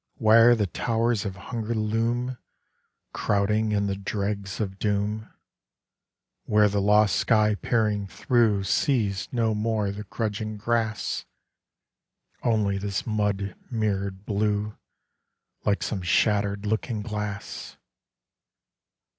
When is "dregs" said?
3.95-4.59